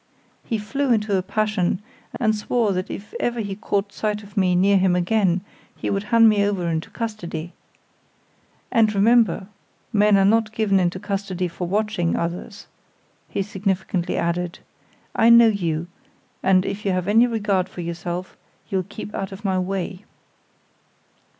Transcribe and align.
"He 0.43 0.57
flew 0.57 0.91
into 0.91 1.15
a 1.15 1.21
passion, 1.21 1.79
and 2.19 2.35
swore 2.35 2.73
that 2.73 2.89
if 2.89 3.13
ever 3.19 3.39
he 3.39 3.55
caught 3.55 3.93
sight 3.93 4.23
of 4.23 4.35
me 4.35 4.55
near 4.55 4.77
him 4.79 4.95
again 4.95 5.41
he 5.75 5.91
would 5.91 6.05
hand 6.05 6.27
me 6.27 6.43
over 6.43 6.67
into 6.67 6.89
custody. 6.89 7.53
'And 8.71 8.95
remember, 8.95 9.45
men 9.93 10.17
are 10.17 10.25
not 10.25 10.53
given 10.53 10.79
into 10.79 10.97
custody 10.99 11.47
for 11.47 11.67
watching 11.67 12.15
others,' 12.15 12.65
he 13.29 13.43
significantly 13.43 14.17
added. 14.17 14.57
'I 15.15 15.29
know 15.29 15.47
you, 15.49 15.85
and 16.41 16.65
if 16.65 16.83
you 16.83 16.93
have 16.93 17.07
any 17.07 17.27
regard 17.27 17.69
for 17.69 17.81
yourself, 17.81 18.35
you'll 18.69 18.81
keep 18.89 19.13
out 19.13 19.31
of 19.31 19.45
my 19.45 19.59
way. 19.59 20.03